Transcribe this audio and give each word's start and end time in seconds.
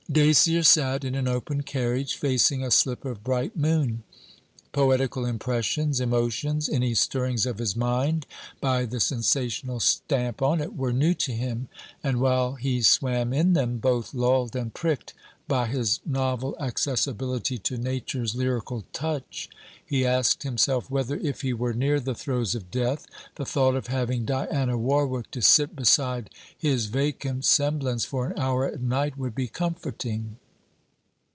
Dacier 0.11 0.63
sat 0.63 1.05
in 1.05 1.15
an 1.15 1.25
open 1.25 1.63
carriage, 1.63 2.15
facing 2.17 2.61
a 2.61 2.69
slip 2.69 3.05
of 3.05 3.23
bright 3.23 3.55
moon. 3.55 4.03
Poetical 4.73 5.25
impressions, 5.25 6.01
emotions, 6.01 6.67
any 6.67 6.93
stirrings 6.93 7.45
of 7.45 7.59
his 7.59 7.77
mind 7.77 8.25
by 8.59 8.83
the 8.83 8.99
sensational 8.99 9.79
stamp 9.79 10.41
on 10.41 10.59
it, 10.59 10.75
were 10.75 10.91
new 10.91 11.13
to 11.13 11.31
him, 11.31 11.69
and 12.03 12.19
while 12.19 12.55
he 12.55 12.81
swam 12.81 13.31
in 13.31 13.53
them, 13.53 13.77
both 13.77 14.13
lulled 14.13 14.53
and 14.55 14.73
pricked 14.73 15.13
by 15.47 15.67
his 15.67 15.99
novel 16.05 16.55
accessibility 16.61 17.57
to 17.57 17.77
nature's 17.77 18.35
lyrical 18.35 18.85
touch, 18.93 19.49
he 19.85 20.05
asked 20.05 20.43
himself 20.43 20.89
whether, 20.89 21.17
if 21.17 21.41
he 21.41 21.51
were 21.51 21.73
near 21.73 21.99
the 21.99 22.15
throes 22.15 22.55
of 22.55 22.71
death, 22.71 23.05
the 23.35 23.43
thought 23.45 23.75
of 23.75 23.87
having 23.87 24.23
Diana 24.23 24.77
Warwick 24.77 25.29
to 25.31 25.41
sit 25.41 25.75
beside 25.75 26.29
his 26.57 26.85
vacant 26.85 27.43
semblance 27.43 28.05
for 28.05 28.27
an 28.27 28.39
hour 28.39 28.65
at 28.65 28.79
night 28.79 29.17
would 29.17 29.35
be 29.35 29.49
comforting. 29.49 30.37